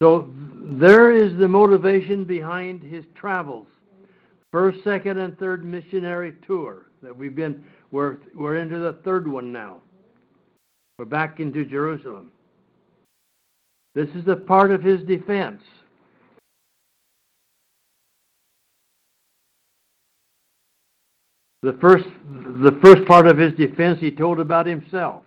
So 0.00 0.30
there 0.62 1.10
is 1.10 1.36
the 1.38 1.48
motivation 1.48 2.24
behind 2.24 2.82
his 2.82 3.04
travels. 3.14 3.66
First, 4.52 4.82
second, 4.84 5.18
and 5.18 5.36
third 5.38 5.64
missionary 5.64 6.34
tour 6.46 6.86
that 7.02 7.16
we've 7.16 7.34
been, 7.34 7.64
we're, 7.90 8.18
we're 8.34 8.56
into 8.56 8.78
the 8.78 8.94
third 9.04 9.26
one 9.26 9.52
now. 9.52 9.78
We're 10.98 11.04
back 11.04 11.40
into 11.40 11.64
Jerusalem. 11.64 12.30
This 13.94 14.08
is 14.14 14.28
a 14.28 14.36
part 14.36 14.70
of 14.70 14.82
his 14.82 15.02
defense. 15.02 15.62
The 21.62 21.76
first, 21.80 22.04
the 22.62 22.78
first 22.82 23.04
part 23.06 23.26
of 23.26 23.36
his 23.36 23.52
defense 23.54 23.98
he 23.98 24.12
told 24.12 24.38
about 24.38 24.66
himself. 24.66 25.24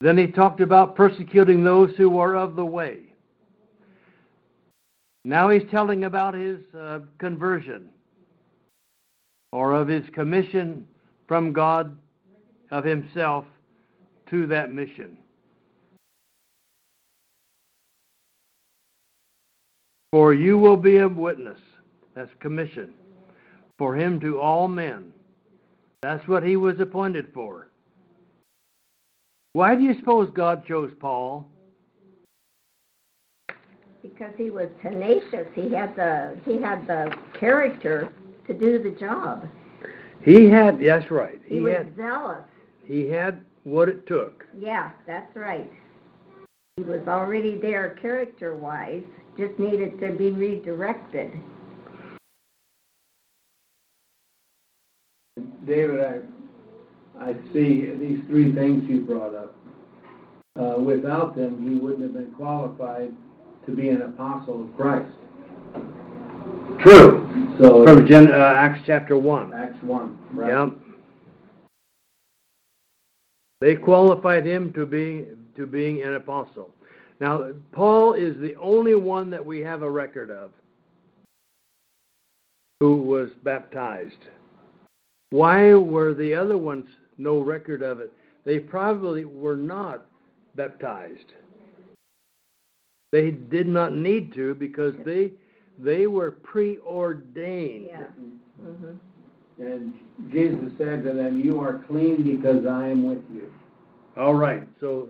Then 0.00 0.18
he 0.18 0.26
talked 0.26 0.60
about 0.60 0.96
persecuting 0.96 1.64
those 1.64 1.94
who 1.96 2.10
were 2.10 2.36
of 2.36 2.56
the 2.56 2.66
way. 2.66 3.14
Now 5.24 5.48
he's 5.48 5.68
telling 5.70 6.04
about 6.04 6.34
his 6.34 6.60
uh, 6.78 7.00
conversion 7.18 7.88
or 9.52 9.72
of 9.72 9.88
his 9.88 10.04
commission 10.12 10.86
from 11.26 11.52
God 11.52 11.96
of 12.70 12.84
himself 12.84 13.44
to 14.30 14.46
that 14.48 14.72
mission. 14.72 15.16
For 20.12 20.34
you 20.34 20.58
will 20.58 20.76
be 20.76 20.98
a 20.98 21.08
witness. 21.08 21.58
That's 22.14 22.30
commission. 22.40 22.94
For 23.78 23.96
him 23.96 24.20
to 24.20 24.40
all 24.40 24.68
men. 24.68 25.12
That's 26.02 26.26
what 26.28 26.42
he 26.42 26.56
was 26.56 26.78
appointed 26.80 27.28
for. 27.32 27.68
Why 29.54 29.76
do 29.76 29.82
you 29.82 29.94
suppose 30.00 30.28
God 30.34 30.66
chose 30.66 30.90
Paul? 30.98 31.46
Because 34.02 34.32
he 34.36 34.50
was 34.50 34.68
tenacious, 34.82 35.46
he 35.54 35.72
had 35.72 35.94
the, 35.94 36.36
he 36.44 36.60
had 36.60 36.86
the 36.88 37.14
character 37.38 38.12
to 38.48 38.52
do 38.52 38.82
the 38.82 38.90
job. 38.90 39.48
He 40.22 40.48
had, 40.50 40.80
that's 40.80 41.08
right. 41.08 41.40
He 41.46 41.54
He 41.56 41.60
was 41.60 41.74
had, 41.76 41.96
zealous. 41.96 42.42
he 42.84 43.08
had 43.08 43.44
what 43.62 43.88
it 43.88 44.06
took. 44.08 44.44
Yeah, 44.58 44.90
that's 45.06 45.34
right. 45.36 45.70
He 46.76 46.82
was 46.82 47.06
already 47.06 47.56
there 47.56 47.90
character-wise, 48.02 49.04
just 49.38 49.56
needed 49.60 50.00
to 50.00 50.12
be 50.18 50.32
redirected. 50.32 51.30
David, 55.64 56.00
I, 56.00 56.18
I 57.20 57.34
see 57.52 57.90
these 57.98 58.20
three 58.28 58.52
things 58.52 58.84
you 58.88 59.00
brought 59.02 59.34
up. 59.34 59.54
Uh, 60.58 60.80
without 60.80 61.34
them, 61.34 61.62
he 61.68 61.76
wouldn't 61.78 62.02
have 62.02 62.12
been 62.12 62.32
qualified 62.32 63.12
to 63.66 63.72
be 63.72 63.88
an 63.88 64.02
apostle 64.02 64.64
of 64.64 64.76
Christ. 64.76 65.10
True. 66.80 67.56
So, 67.58 67.84
From 67.84 68.06
Gen, 68.06 68.30
uh, 68.30 68.54
Acts 68.56 68.80
chapter 68.86 69.16
one. 69.16 69.52
Acts 69.52 69.82
one, 69.82 70.18
right? 70.32 70.52
Yep. 70.52 70.78
They 73.60 73.76
qualified 73.76 74.44
him 74.44 74.72
to 74.74 74.84
be, 74.84 75.26
to 75.56 75.66
being 75.66 76.02
an 76.02 76.14
apostle. 76.14 76.70
Now, 77.20 77.50
Paul 77.72 78.14
is 78.14 78.36
the 78.38 78.56
only 78.56 78.94
one 78.94 79.30
that 79.30 79.44
we 79.44 79.60
have 79.60 79.82
a 79.82 79.90
record 79.90 80.30
of 80.30 80.50
who 82.80 82.96
was 82.96 83.30
baptized. 83.42 84.18
Why 85.30 85.74
were 85.74 86.12
the 86.12 86.34
other 86.34 86.58
ones 86.58 86.86
no 87.18 87.38
record 87.40 87.82
of 87.82 88.00
it? 88.00 88.12
They 88.44 88.58
probably 88.58 89.24
were 89.24 89.56
not 89.56 90.06
baptized. 90.54 91.32
They 93.12 93.30
did 93.30 93.68
not 93.68 93.94
need 93.94 94.34
to 94.34 94.54
because 94.54 94.94
they, 95.04 95.32
they 95.78 96.06
were 96.06 96.32
preordained. 96.32 97.86
Yeah. 97.90 98.06
Mhm. 98.62 98.98
And 99.58 99.94
Jesus 100.32 100.72
said 100.78 101.04
to 101.04 101.12
them, 101.12 101.40
you 101.40 101.60
are 101.60 101.84
clean 101.86 102.24
because 102.24 102.66
I 102.66 102.88
am 102.88 103.08
with 103.08 103.22
you. 103.32 103.52
All 104.16 104.34
right, 104.34 104.66
so 104.80 105.08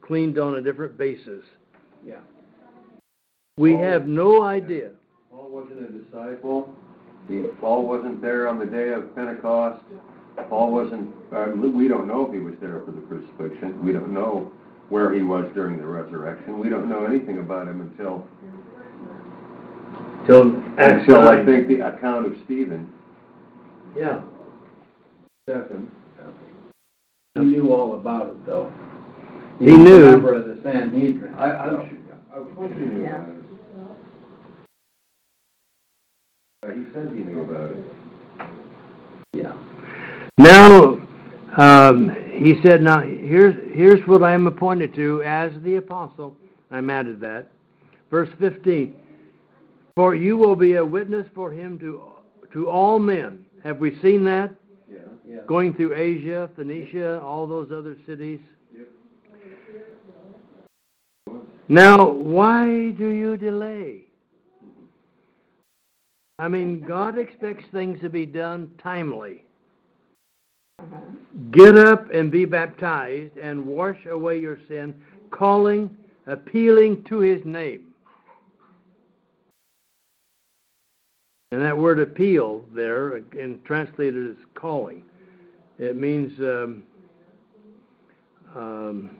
cleaned 0.00 0.38
on 0.38 0.56
a 0.56 0.60
different 0.62 0.98
basis. 0.98 1.44
Yeah. 2.04 2.18
We 3.56 3.74
have 3.74 4.06
no 4.06 4.42
idea. 4.42 4.90
Paul 5.30 5.50
wasn't 5.50 5.88
a 5.88 5.92
disciple. 5.92 6.74
Paul 7.60 7.86
wasn't 7.86 8.20
there 8.20 8.48
on 8.48 8.58
the 8.58 8.66
day 8.66 8.92
of 8.92 9.14
Pentecost. 9.14 9.82
Paul 10.48 10.72
wasn't, 10.72 11.14
uh, 11.32 11.46
we 11.54 11.86
don't 11.88 12.06
know 12.08 12.26
if 12.26 12.32
he 12.32 12.40
was 12.40 12.54
there 12.60 12.80
for 12.84 12.92
the 12.92 13.00
crucifixion. 13.02 13.84
We 13.84 13.92
don't 13.92 14.12
know 14.12 14.50
where 14.88 15.12
he 15.14 15.22
was 15.22 15.50
during 15.54 15.78
the 15.78 15.86
resurrection. 15.86 16.58
We 16.58 16.68
don't 16.68 16.88
know 16.88 17.04
anything 17.04 17.38
about 17.38 17.68
him 17.68 17.80
until, 17.80 18.26
Till 20.26 20.54
until 20.78 21.28
I 21.28 21.44
think 21.44 21.68
the 21.68 21.80
account 21.86 22.26
of 22.26 22.34
Stephen. 22.44 22.92
Yeah. 23.96 24.20
Stephen. 25.48 25.90
He 27.34 27.40
knew 27.40 27.72
all 27.72 27.94
about 27.94 28.28
it, 28.28 28.46
though. 28.46 28.72
He 29.58 29.66
was 29.66 29.74
a 29.74 29.78
knew. 29.78 30.10
Member 30.10 30.34
of 30.34 30.46
the 30.46 30.62
Sanhedrin. 30.62 31.34
I, 31.34 31.52
I'm 31.52 31.76
so. 31.76 31.88
sure, 31.88 31.98
of 32.42 32.54
course 32.56 32.72
he 32.74 32.80
knew 32.80 33.02
Yeah. 33.02 33.16
about 33.16 33.28
it. 33.28 33.36
Uh, 36.62 36.72
He 36.72 36.84
said 36.92 37.12
he 37.16 37.22
knew 37.24 37.40
about 37.42 37.70
it. 37.70 37.84
Yeah. 39.32 39.52
Now, 40.40 40.98
um, 41.58 42.16
he 42.32 42.58
said, 42.62 42.80
now, 42.80 43.02
here's, 43.02 43.54
here's 43.74 44.00
what 44.08 44.22
I 44.22 44.32
am 44.32 44.46
appointed 44.46 44.94
to 44.94 45.22
as 45.22 45.52
the 45.62 45.76
apostle. 45.76 46.34
I'm 46.70 46.88
added 46.88 47.20
that. 47.20 47.48
Verse 48.10 48.30
fifteen, 48.38 48.96
for 49.94 50.14
you 50.14 50.38
will 50.38 50.56
be 50.56 50.76
a 50.76 50.84
witness 50.84 51.26
for 51.34 51.52
him 51.52 51.78
to, 51.80 52.02
to 52.54 52.70
all 52.70 52.98
men. 52.98 53.44
Have 53.62 53.80
we 53.80 54.00
seen 54.00 54.24
that? 54.24 54.54
Yeah. 54.90 55.00
Yeah. 55.28 55.40
Going 55.46 55.74
through 55.74 55.94
Asia, 55.94 56.48
Phoenicia, 56.56 57.20
all 57.20 57.46
those 57.46 57.70
other 57.70 57.98
cities? 58.06 58.40
Now, 61.68 62.08
why 62.10 62.92
do 62.92 63.08
you 63.08 63.36
delay? 63.36 64.04
I 66.38 66.48
mean, 66.48 66.80
God 66.80 67.18
expects 67.18 67.64
things 67.70 68.00
to 68.00 68.08
be 68.08 68.24
done 68.24 68.70
timely. 68.82 69.44
Get 71.50 71.76
up 71.76 72.10
and 72.12 72.30
be 72.30 72.44
baptized 72.44 73.36
and 73.36 73.64
wash 73.64 74.06
away 74.06 74.38
your 74.38 74.58
sin, 74.68 74.94
calling, 75.30 75.96
appealing 76.26 77.04
to 77.04 77.18
his 77.18 77.44
name. 77.44 77.86
And 81.52 81.60
that 81.62 81.76
word 81.76 81.98
appeal 81.98 82.64
there, 82.72 83.16
and 83.16 83.64
translated 83.64 84.30
as 84.30 84.36
calling, 84.54 85.02
it 85.78 85.96
means 85.96 86.38
um, 86.38 86.84
um, 88.54 89.16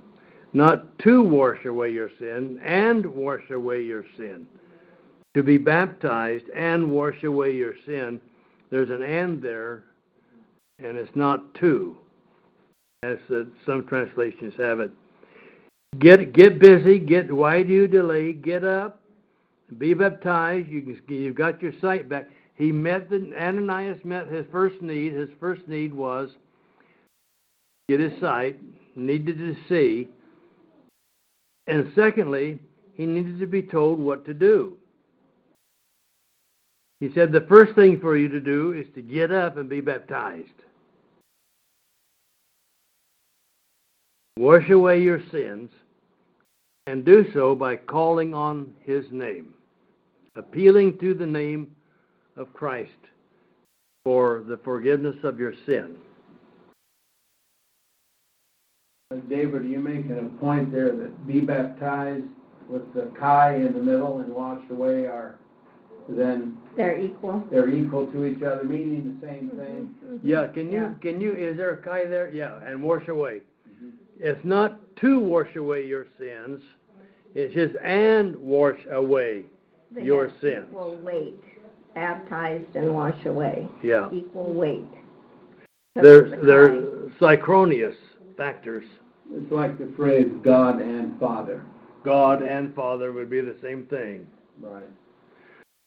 not 0.53 0.97
to 1.01 1.23
wash 1.23 1.65
away 1.65 1.91
your 1.91 2.11
sin 2.19 2.61
and 2.65 3.05
wash 3.07 3.51
away 3.51 3.83
your 3.83 4.05
sin. 4.17 4.47
To 5.35 5.43
be 5.43 5.59
baptized 5.59 6.49
and 6.55 6.91
wash 6.91 7.23
away 7.25 7.55
your 7.55 7.75
sin, 7.87 8.21
there's 8.71 8.91
an 8.91 9.03
and 9.03 9.43
there, 9.43 9.85
and 10.85 10.97
it's 10.97 11.15
not 11.15 11.55
to, 11.55 11.97
as 13.03 13.19
uh, 13.31 13.45
some 13.67 13.87
translations 13.87 14.55
have 14.59 14.81
it. 14.81 14.91
Get 15.99 16.33
get 16.33 16.59
busy. 16.59 16.99
Get 16.99 17.33
why 17.33 17.63
do 17.63 17.73
you 17.73 17.89
delay? 17.89 18.33
Get 18.33 18.65
up, 18.65 19.01
be 19.79 19.95
baptized. 19.95 20.69
You 20.69 20.83
can, 20.83 21.01
you've 21.09 21.35
got 21.35 21.61
your 21.61 21.73
sight 21.81 22.09
back. 22.09 22.29
he 22.55 22.71
met 22.71 23.11
the, 23.11 23.33
Ananias 23.39 23.99
met 24.05 24.29
his 24.29 24.47
first 24.53 24.81
need. 24.81 25.13
His 25.13 25.31
first 25.41 25.67
need 25.67 25.93
was 25.93 26.31
get 27.89 28.01
his 28.01 28.19
sight, 28.21 28.59
needed 28.95 29.39
to 29.39 29.57
see. 29.69 30.09
And 31.67 31.93
secondly, 31.95 32.61
he 32.95 33.07
needed 33.07 33.41
to 33.41 33.47
be 33.47 33.63
told 33.63 33.99
what 33.99 34.25
to 34.27 34.35
do. 34.35 34.77
He 37.01 37.11
said, 37.15 37.33
the 37.33 37.47
first 37.49 37.75
thing 37.75 37.99
for 37.99 38.17
you 38.17 38.29
to 38.29 38.41
do 38.41 38.73
is 38.73 38.87
to 38.95 39.03
get 39.03 39.33
up 39.33 39.57
and 39.57 39.69
be 39.69 39.81
baptized. 39.81 40.49
Wash 44.39 44.71
away 44.71 45.03
your 45.03 45.21
sins, 45.31 45.71
and 46.87 47.05
do 47.05 47.27
so 47.35 47.55
by 47.55 47.77
calling 47.77 48.33
on 48.35 48.73
his 48.81 49.05
name, 49.11 49.55
appealing 50.37 50.99
to 50.99 51.15
the 51.15 51.27
name 51.27 51.71
of 52.37 52.53
Christ 52.55 52.91
for 54.05 54.45
the 54.49 54.57
forgiveness 54.65 55.17
of 55.25 55.39
your 55.39 55.53
sin. 55.67 55.97
David, 59.29 59.65
you 59.69 59.81
making 59.81 60.19
a 60.19 60.41
point 60.41 60.73
there 60.73 60.95
that 60.97 61.27
be 61.27 61.41
baptized 61.41 62.25
with 62.69 62.95
the 62.95 63.11
kai 63.19 63.57
in 63.57 63.73
the 63.73 63.83
middle 63.83 64.21
and 64.21 64.33
washed 64.33 64.71
away 64.71 65.07
are, 65.07 65.39
then 66.09 66.57
They're 66.77 66.99
equal. 66.99 67.43
they're 67.51 67.69
equal 67.69 68.07
to 68.13 68.25
each 68.25 68.43
other, 68.43 68.63
meaning 68.65 69.19
the 69.21 69.27
same 69.27 69.51
mm-hmm. 69.51 69.59
thing? 69.59 70.21
Yeah, 70.23 70.47
can 70.47 70.71
you, 70.71 70.81
Yeah. 70.81 70.93
can 71.01 71.21
you, 71.21 71.33
is 71.35 71.57
there 71.57 71.73
a 71.73 71.77
kai 71.77 72.05
there? 72.07 72.31
Yeah, 72.33 72.61
and 72.65 72.81
wash 72.83 73.09
away. 73.09 73.43
It's 74.23 74.45
not 74.45 74.79
to 74.97 75.19
wash 75.19 75.57
away 75.57 75.87
your 75.87 76.07
sins, 76.19 76.63
it's 77.35 77.55
just 77.55 77.75
and 77.83 78.37
wash 78.37 78.79
away 78.91 79.45
They 79.95 80.03
your 80.03 80.31
sins. 80.43 80.67
Equal 80.69 80.97
weight, 80.99 81.43
baptized 81.95 82.77
and 82.77 82.95
wash 82.95 83.25
away, 83.25 83.67
Yeah. 83.83 84.11
equal 84.13 84.53
weight. 84.53 84.85
They're, 85.95 86.37
they're 86.45 87.11
synchronous 87.19 87.97
factors. 88.37 88.85
It's 89.33 89.51
like 89.51 89.79
the 89.79 89.93
phrase 89.97 90.29
God 90.43 90.81
and 90.81 91.19
Father. 91.19 91.65
God 92.05 92.43
and 92.43 92.75
Father 92.75 93.13
would 93.13 93.31
be 93.31 93.41
the 93.41 93.57
same 93.63 93.87
thing. 93.87 94.27
Right. 94.61 94.85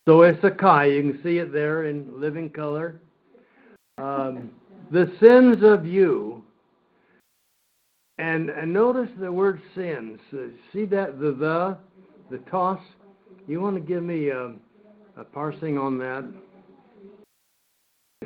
So 0.08 0.24
it's 0.24 0.44
a 0.44 0.52
kai. 0.52 0.86
You 0.86 1.14
can 1.14 1.24
see 1.24 1.38
it 1.38 1.54
there 1.54 1.86
in 1.86 2.20
living 2.20 2.50
color. 2.50 3.00
Um, 3.98 4.52
the 4.92 5.12
sins 5.20 5.64
of 5.64 5.86
you, 5.86 6.43
and, 8.24 8.50
and 8.50 8.72
notice 8.72 9.10
the 9.20 9.30
word 9.30 9.62
sins. 9.76 10.18
Uh, 10.32 10.38
See 10.72 10.86
that 10.86 11.20
the 11.20 11.34
the, 11.34 11.78
the 12.32 12.38
toss. 12.50 12.80
You 13.48 13.60
want 13.60 13.76
to 13.76 13.82
give 13.82 14.02
me 14.02 14.30
a, 14.30 14.54
a 15.18 15.24
parsing 15.26 15.78
on 15.78 15.98
that? 15.98 16.24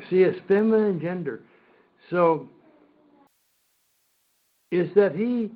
See, 0.08 0.22
it's 0.22 0.38
feminine 0.46 1.00
gender. 1.00 1.42
So 2.10 2.48
is 4.70 4.88
that 4.94 5.16
he 5.16 5.50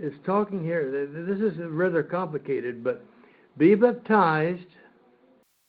is 0.00 0.14
talking 0.24 0.64
here. 0.64 0.90
th- 0.90 1.12
th- 1.12 1.26
This 1.26 1.52
is 1.52 1.58
rather 1.68 2.02
complicated, 2.02 2.82
but 2.82 3.04
be 3.58 3.74
baptized, 3.74 4.64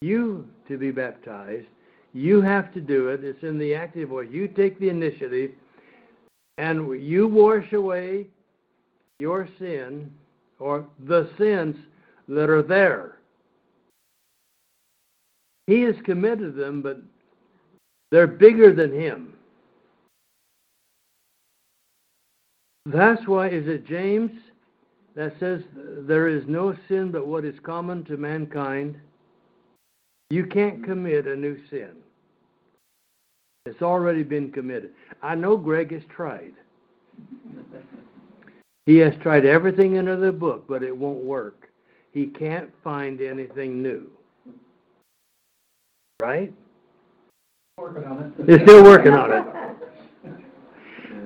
you 0.02 0.48
to 0.70 0.78
be 0.78 0.92
baptized, 0.92 1.68
you 2.14 2.42
have 2.42 2.74
to 2.74 2.80
do 2.80 3.10
it. 3.10 3.22
It's 3.26 3.44
in 3.44 3.58
the 3.58 3.76
active 3.76 4.08
voice. 4.10 4.30
You 4.32 4.48
take 4.48 4.80
the 4.80 4.88
initiative, 4.88 5.52
and 6.58 7.02
you 7.02 7.28
wash 7.28 7.72
away 7.74 8.28
your 9.20 9.48
sin 9.60 10.12
or 10.60 10.86
the 11.06 11.30
sins 11.38 11.76
that 12.28 12.50
are 12.50 12.64
there. 12.64 13.18
He 15.68 15.82
has 15.82 15.96
committed 16.04 16.56
them, 16.56 16.82
but 16.82 17.02
they're 18.12 18.28
bigger 18.28 18.74
than 18.74 18.94
him. 18.94 19.34
That's 22.86 23.26
why, 23.28 23.48
is 23.48 23.68
it 23.68 23.88
James 23.88 24.32
that 25.16 25.34
says 25.40 25.62
there 25.76 26.28
is 26.28 26.44
no 26.48 26.76
sin 26.88 27.12
but 27.12 27.26
what 27.28 27.46
is 27.46 27.56
common 27.64 28.04
to 28.06 28.18
mankind? 28.18 28.98
You 30.30 30.46
can't 30.46 30.84
commit 30.84 31.28
a 31.28 31.36
new 31.36 31.58
sin. 31.70 32.03
It's 33.66 33.82
already 33.82 34.24
been 34.24 34.52
committed. 34.52 34.92
I 35.22 35.36
know 35.36 35.56
Greg 35.56 35.92
has 35.92 36.04
tried. 36.10 36.54
He 38.86 38.98
has 38.98 39.14
tried 39.22 39.46
everything 39.46 39.98
under 39.98 40.18
the 40.18 40.34
book, 40.34 40.66
but 40.68 40.84
it 40.84 40.98
won't 40.98 41.24
work. 41.24 41.70
He 42.12 42.26
can't 42.26 42.70
find 42.84 43.22
anything 43.22 43.82
new. 43.82 44.12
Right? 46.22 46.54
Working 47.78 48.04
on 48.04 48.34
it. 48.38 48.46
They're 48.46 48.68
still 48.68 48.84
working 48.84 49.14
on 49.14 49.32
it. 49.32 49.46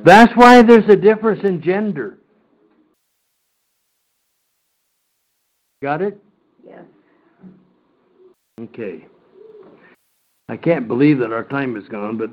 That's 0.06 0.32
why 0.36 0.62
there's 0.62 0.88
a 0.88 0.95
difference 0.95 1.43
in 1.43 1.60
gender. 1.62 2.19
Got 5.82 6.04
it? 6.04 6.21
Yes. 6.63 6.84
Okay. 8.62 9.08
I 10.50 10.58
can't 10.58 10.88
believe 10.88 11.20
that 11.20 11.34
our 11.34 11.44
time 11.44 11.76
is 11.76 11.88
gone, 11.90 12.18
but 12.18 12.30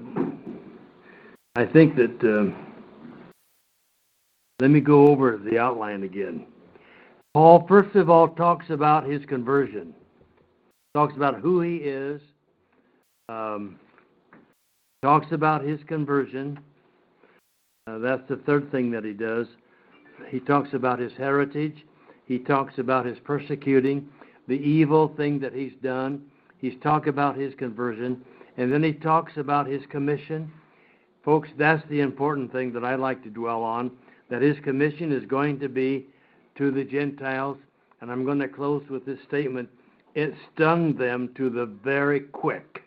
I 1.57 1.67
think 1.67 1.97
that, 1.97 2.23
um, 2.23 2.55
let 4.61 4.71
me 4.71 4.81
go 4.81 5.09
over 5.09 5.37
the 5.37 5.59
outline 5.59 6.05
again. 6.05 6.47
Paul, 7.33 7.67
first 7.67 7.97
of 7.97 8.09
all, 8.09 8.29
talks 8.29 8.71
about 8.71 9.05
his 9.05 9.25
conversion. 9.27 9.93
Talks 10.95 11.17
about 11.17 11.41
who 11.41 11.61
he 11.61 11.79
is. 11.79 12.21
Um, 13.29 13.81
talks 15.03 15.33
about 15.33 15.65
his 15.65 15.81
conversion. 15.89 16.61
Uh, 17.89 17.99
that's 17.99 18.27
the 18.29 18.37
third 18.37 18.71
thing 18.71 18.93
that 18.93 19.05
he 19.05 19.13
does. 19.13 19.49
He 20.29 20.39
talks 20.39 20.73
about 20.73 21.01
his 21.01 21.13
heritage. 21.15 21.85
He 22.27 22.39
talks 22.39 22.79
about 22.79 23.05
his 23.05 23.19
persecuting, 23.19 24.09
the 24.47 24.55
evil 24.55 25.13
thing 25.17 25.41
that 25.41 25.53
he's 25.53 25.75
done. 25.83 26.23
He's 26.65 26.81
talked 26.83 27.09
about 27.09 27.37
his 27.37 27.53
conversion. 27.57 28.25
And 28.57 28.73
then 28.73 28.83
he 28.83 28.95
talks 28.95 29.37
about 29.37 29.67
his 29.67 29.83
commission. 29.91 30.51
Folks, 31.23 31.51
that's 31.59 31.87
the 31.91 32.01
important 32.01 32.53
thing 32.53 32.73
that 32.73 32.83
I 32.83 32.95
like 32.95 33.23
to 33.25 33.29
dwell 33.29 33.63
on, 33.63 33.91
that 34.31 34.41
his 34.41 34.57
commission 34.61 35.13
is 35.13 35.27
going 35.27 35.61
to 35.61 35.69
be 35.69 36.07
to 36.57 36.71
the 36.71 36.83
Gentiles. 36.83 37.59
And 38.01 38.11
I'm 38.11 38.25
going 38.25 38.39
to 38.39 38.49
close 38.49 38.83
with 38.89 39.05
this 39.05 39.19
statement. 39.29 39.69
It 40.15 40.33
stung 40.55 40.97
them 40.97 41.35
to 41.37 41.51
the 41.51 41.67
very 41.67 42.21
quick. 42.21 42.83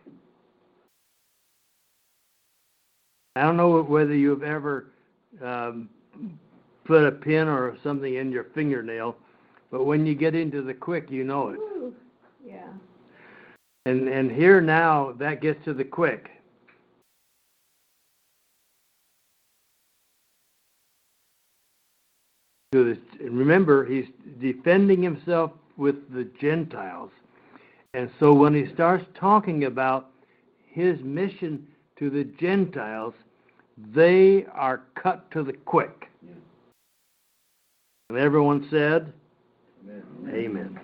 I 3.36 3.44
don't 3.44 3.58
know 3.58 3.84
whether 3.84 4.16
you've 4.16 4.42
ever 4.42 4.88
um, 5.46 5.88
put 6.84 7.06
a 7.06 7.12
pin 7.12 7.48
or 7.48 7.78
something 7.84 8.16
in 8.16 8.32
your 8.32 8.46
fingernail, 8.56 9.16
but 9.70 9.84
when 9.84 10.08
you 10.08 10.16
get 10.16 10.34
into 10.34 10.64
the 10.64 10.74
quick, 10.74 11.12
you 11.12 11.24
know 11.24 11.50
it. 11.50 11.60
Woo. 11.60 11.94
Yeah. 12.44 12.70
And 13.88 14.10
and 14.10 14.30
here 14.30 14.60
now 14.60 15.14
that 15.18 15.42
gets 15.42 15.64
to 15.64 15.74
the 15.74 15.86
quick. 15.86 16.30
Remember, 22.74 23.86
he's 23.86 24.08
defending 24.42 25.02
himself 25.02 25.52
with 25.78 25.96
the 26.14 26.26
Gentiles. 26.42 27.12
And 27.94 28.12
so 28.20 28.34
when 28.34 28.54
he 28.54 28.74
starts 28.74 29.06
talking 29.18 29.64
about 29.64 30.10
his 30.70 31.00
mission 31.02 31.66
to 31.98 32.10
the 32.10 32.26
Gentiles, 32.26 33.14
they 33.96 34.46
are 34.54 34.82
cut 35.02 35.32
to 35.32 35.44
the 35.44 35.54
quick. 35.54 36.10
And 38.10 38.20
everyone 38.20 38.68
said, 38.70 39.14
Amen. 40.30 40.78